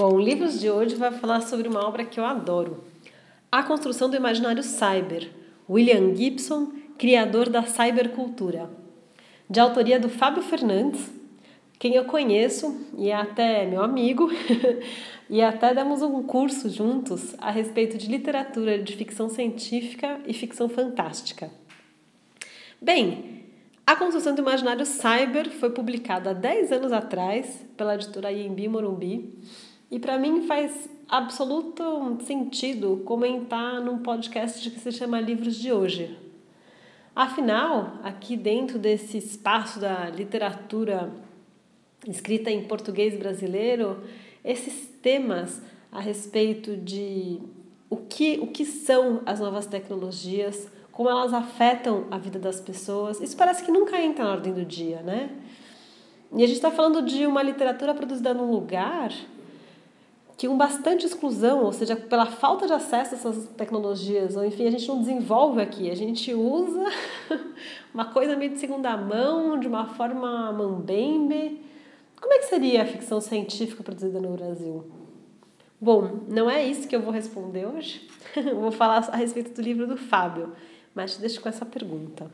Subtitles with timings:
[0.00, 2.82] Bom, o livro de hoje vai falar sobre uma obra que eu adoro.
[3.52, 5.30] A Construção do Imaginário Cyber,
[5.68, 8.70] William Gibson, criador da cybercultura.
[9.46, 11.12] De autoria do Fábio Fernandes,
[11.78, 14.30] quem eu conheço e é até meu amigo,
[15.28, 20.66] e até demos um curso juntos a respeito de literatura de ficção científica e ficção
[20.66, 21.50] fantástica.
[22.80, 23.44] Bem,
[23.86, 29.38] A Construção do Imaginário Cyber foi publicada há 10 anos atrás pela editora Iembi Morumbi
[29.90, 36.16] e para mim faz absoluto sentido comentar num podcast que se chama Livros de Hoje.
[37.14, 41.12] Afinal, aqui dentro desse espaço da literatura
[42.06, 44.00] escrita em português brasileiro,
[44.44, 45.60] esses temas
[45.90, 47.40] a respeito de
[47.90, 53.20] o que, o que são as novas tecnologias, como elas afetam a vida das pessoas,
[53.20, 55.30] isso parece que nunca entra na ordem do dia, né?
[56.32, 59.12] E a gente está falando de uma literatura produzida num lugar
[60.40, 64.66] que com bastante exclusão, ou seja, pela falta de acesso a essas tecnologias, ou enfim,
[64.66, 66.82] a gente não desenvolve aqui, a gente usa
[67.92, 71.60] uma coisa meio de segunda mão, de uma forma mambembe.
[72.18, 74.90] Como é que seria a ficção científica produzida no Brasil?
[75.78, 78.08] Bom, não é isso que eu vou responder hoje.
[78.34, 80.54] Eu vou falar a respeito do livro do Fábio,
[80.94, 82.30] mas te deixo com essa pergunta.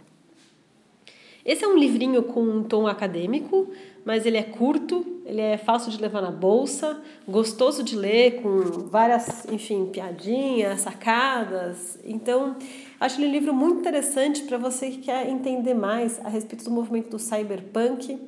[1.47, 3.69] Esse é um livrinho com um tom acadêmico,
[4.05, 8.89] mas ele é curto, ele é fácil de levar na bolsa, gostoso de ler, com
[8.89, 12.01] várias, enfim, piadinhas, sacadas.
[12.05, 12.57] Então,
[12.99, 16.71] acho ele um livro muito interessante para você que quer entender mais a respeito do
[16.73, 18.19] movimento do cyberpunk,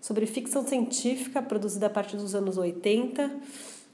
[0.00, 3.28] sobre ficção científica produzida a partir dos anos 80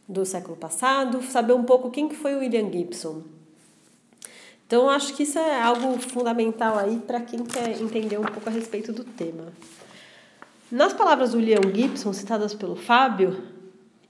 [0.06, 3.22] do século passado, saber um pouco quem que foi o William Gibson.
[4.66, 8.52] Então, acho que isso é algo fundamental aí para quem quer entender um pouco a
[8.52, 9.52] respeito do tema.
[10.70, 13.44] Nas palavras do William Gibson, citadas pelo Fábio,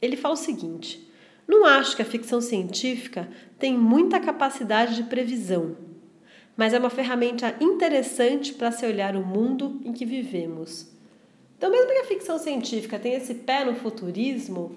[0.01, 1.11] ele fala o seguinte:
[1.47, 5.77] Não acho que a ficção científica tem muita capacidade de previsão,
[6.57, 10.87] mas é uma ferramenta interessante para se olhar o mundo em que vivemos.
[11.59, 14.73] Então, mesmo que a ficção científica tenha esse pé no futurismo,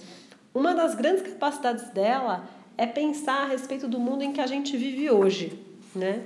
[0.53, 4.75] uma das grandes capacidades dela é pensar a respeito do mundo em que a gente
[4.75, 6.23] vive hoje né?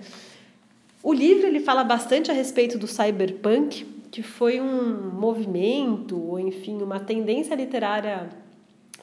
[1.03, 6.81] O livro ele fala bastante a respeito do cyberpunk, que foi um movimento, ou enfim,
[6.81, 8.29] uma tendência literária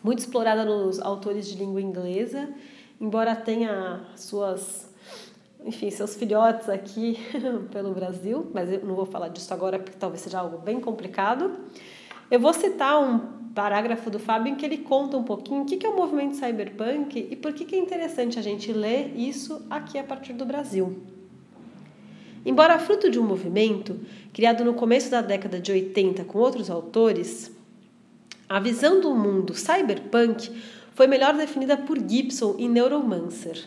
[0.02, 2.48] muito explorada nos autores de língua inglesa,
[3.00, 4.94] embora tenha suas,
[5.64, 7.18] enfim, seus filhotes aqui
[7.72, 11.50] pelo Brasil, mas eu não vou falar disso agora porque talvez seja algo bem complicado.
[12.30, 13.18] Eu vou citar um
[13.54, 17.26] parágrafo do Fábio em que ele conta um pouquinho o que é o movimento cyberpunk
[17.30, 20.98] e por que é interessante a gente ler isso aqui a partir do Brasil.
[22.44, 23.98] Embora fruto de um movimento
[24.32, 27.50] criado no começo da década de 80 com outros autores,
[28.46, 30.50] a visão do mundo cyberpunk
[30.94, 33.64] foi melhor definida por Gibson em Neuromancer.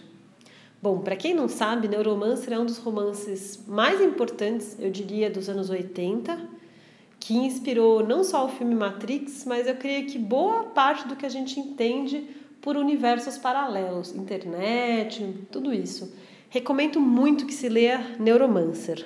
[0.81, 5.49] Bom, para quem não sabe, Neuromancer é um dos romances mais importantes, eu diria, dos
[5.49, 6.60] anos 80
[7.21, 11.25] que inspirou não só o filme Matrix, mas eu creio que boa parte do que
[11.25, 12.27] a gente entende
[12.59, 16.13] por universos paralelos, internet, tudo isso.
[16.49, 19.05] Recomendo muito que se leia Neuromancer.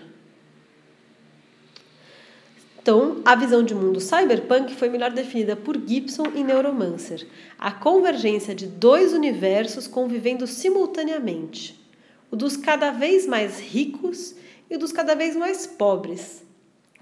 [2.81, 7.27] Então, a visão de mundo cyberpunk foi melhor definida por Gibson em Neuromancer,
[7.59, 11.83] a convergência de dois universos convivendo simultaneamente,
[12.31, 14.35] o dos cada vez mais ricos
[14.69, 16.44] e o dos cada vez mais pobres,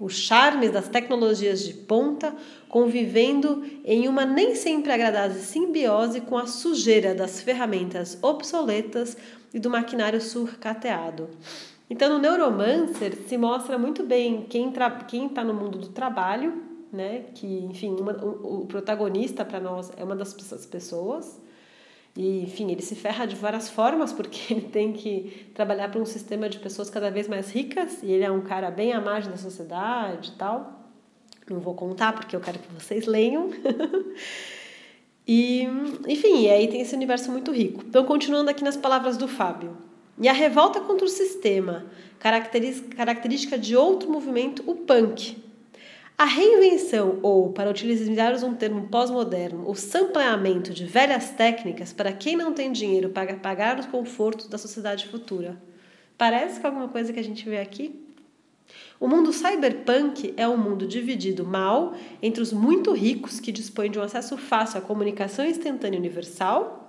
[0.00, 2.34] os charmes das tecnologias de ponta
[2.68, 9.16] convivendo em uma nem sempre agradável simbiose com a sujeira das ferramentas obsoletas
[9.52, 11.28] e do maquinário surcateado.
[11.88, 14.90] Então, no Neuromancer se mostra muito bem quem está
[15.32, 16.62] tá no mundo do trabalho,
[16.92, 17.26] né?
[17.34, 20.34] que, enfim, uma, o, o protagonista para nós é uma das
[20.66, 21.40] pessoas,
[22.16, 26.06] e, enfim, ele se ferra de várias formas, porque ele tem que trabalhar para um
[26.06, 29.30] sistema de pessoas cada vez mais ricas, e ele é um cara bem à margem
[29.30, 30.84] da sociedade e tal.
[31.50, 33.50] Não vou contar, porque eu quero que vocês leiam.
[35.26, 35.64] e,
[36.08, 37.82] enfim, e aí tem esse universo muito rico.
[37.86, 39.76] Então, continuando aqui nas palavras do Fábio.
[40.18, 41.86] E a revolta contra o sistema,
[42.20, 45.43] característica de outro movimento, o punk,
[46.16, 52.36] a reinvenção, ou, para utilizar um termo pós-moderno, o sampleamento de velhas técnicas para quem
[52.36, 55.60] não tem dinheiro para pagar os confortos da sociedade futura.
[56.16, 58.00] Parece que é alguma coisa que a gente vê aqui?
[59.00, 63.98] O mundo cyberpunk é um mundo dividido mal entre os muito ricos que dispõem de
[63.98, 66.83] um acesso fácil à comunicação instantânea universal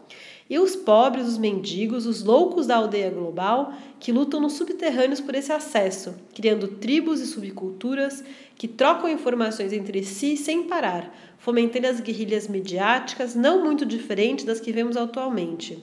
[0.50, 5.34] e os pobres, os mendigos, os loucos da aldeia global que lutam nos subterrâneos por
[5.34, 8.24] esse acesso, criando tribos e subculturas
[8.56, 14.60] que trocam informações entre si sem parar, fomentando as guerrilhas midiáticas não muito diferentes das
[14.60, 15.80] que vemos atualmente.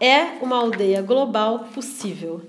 [0.00, 2.40] É uma aldeia global possível.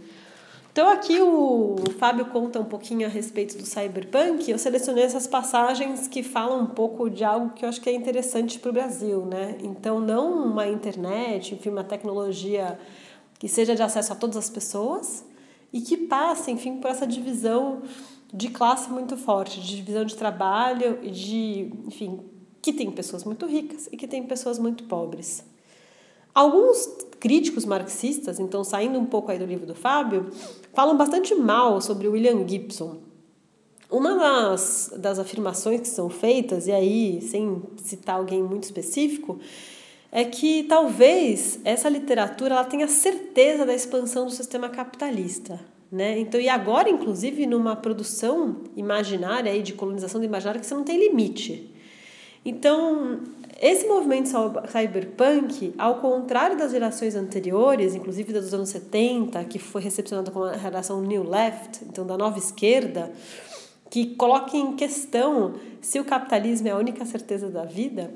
[0.76, 4.52] Então aqui o Fábio conta um pouquinho a respeito do cyberpunk.
[4.52, 7.94] Eu selecionei essas passagens que falam um pouco de algo que eu acho que é
[7.94, 9.56] interessante para o Brasil, né?
[9.64, 12.78] Então não uma internet, enfim, uma tecnologia
[13.40, 15.24] que seja de acesso a todas as pessoas
[15.72, 17.84] e que passe, enfim, por essa divisão
[18.34, 22.20] de classe muito forte, de divisão de trabalho e de, enfim,
[22.62, 25.42] que tem pessoas muito ricas e que tem pessoas muito pobres.
[26.36, 26.86] Alguns
[27.18, 30.28] críticos marxistas, então saindo um pouco aí do livro do Fábio,
[30.74, 32.98] falam bastante mal sobre William Gibson.
[33.90, 39.40] Uma das, das afirmações que são feitas, e aí sem citar alguém muito específico,
[40.12, 45.60] é que talvez essa literatura ela tenha certeza da expansão do sistema capitalista.
[45.92, 46.20] Né?
[46.20, 50.84] Então, e agora, inclusive, numa produção imaginária aí de colonização do imaginário que você não
[50.84, 51.74] tem limite.
[52.44, 53.22] Então,
[53.60, 54.28] esse movimento
[54.68, 60.52] cyberpunk, ao contrário das gerações anteriores, inclusive dos anos 70, que foi recepcionado com a
[60.54, 63.14] relação New Left, então da nova esquerda,
[63.90, 68.14] que coloca em questão se o capitalismo é a única certeza da vida,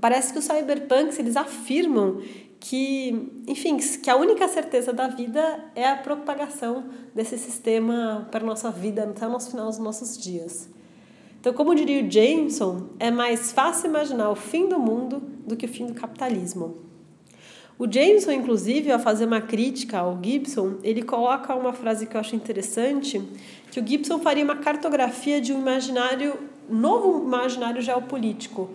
[0.00, 2.22] parece que os cyberpunks eles afirmam
[2.60, 8.46] que, enfim, que a única certeza da vida é a propagação desse sistema para a
[8.46, 10.68] nossa vida até o final dos nossos dias.
[11.42, 15.66] Então, como diria o Jameson, é mais fácil imaginar o fim do mundo do que
[15.66, 16.76] o fim do capitalismo.
[17.76, 22.20] O Jameson, inclusive, ao fazer uma crítica ao Gibson, ele coloca uma frase que eu
[22.20, 23.20] acho interessante,
[23.72, 26.38] que o Gibson faria uma cartografia de um imaginário,
[26.70, 28.70] novo imaginário geopolítico.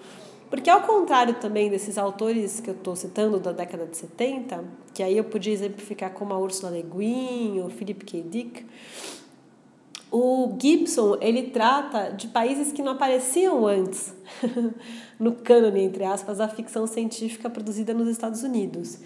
[0.50, 5.02] Porque ao contrário também desses autores que eu estou citando da década de 70, que
[5.02, 8.22] aí eu podia exemplificar como a Ursula Le Guin, o Philip K.
[8.24, 8.66] Dick,
[10.12, 14.14] o Gibson ele trata de países que não apareciam antes
[15.20, 19.00] no cânone entre aspas da ficção científica produzida nos Estados Unidos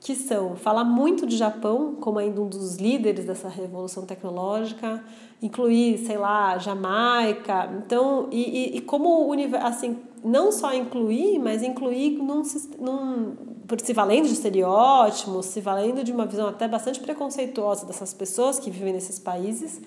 [0.00, 5.02] que são falar muito de Japão como ainda um dos líderes dessa revolução tecnológica
[5.40, 9.32] incluir sei lá Jamaica então e, e, e como
[9.62, 12.42] assim não só incluir mas incluir num,
[12.80, 13.36] num
[13.82, 18.70] se valendo de estereótipos se valendo de uma visão até bastante preconceituosa dessas pessoas que
[18.70, 19.80] vivem nesses países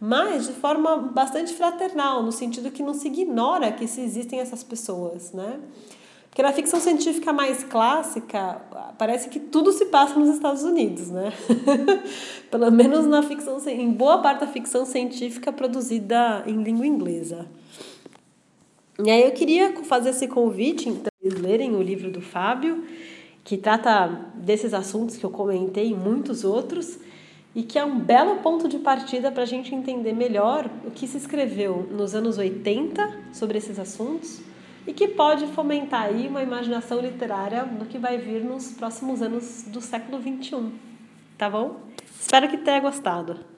[0.00, 4.62] mas de forma bastante fraternal, no sentido que não se ignora que se existem essas
[4.62, 5.60] pessoas, né?
[6.34, 8.60] Porque na ficção científica mais clássica,
[8.98, 11.32] parece que tudo se passa nos Estados Unidos, né?
[12.50, 17.46] Pelo menos na ficção, em boa parte da ficção científica produzida em língua inglesa.
[18.98, 22.84] E aí eu queria fazer esse convite, então, eles lerem o livro do Fábio,
[23.44, 26.98] que trata desses assuntos que eu comentei e muitos outros,
[27.54, 31.06] e que é um belo ponto de partida para a gente entender melhor o que
[31.06, 34.40] se escreveu nos anos 80 sobre esses assuntos
[34.86, 39.64] e que pode fomentar aí uma imaginação literária do que vai vir nos próximos anos
[39.68, 40.72] do século XXI.
[41.38, 41.80] Tá bom?
[42.18, 43.44] Espero que tenha gostado.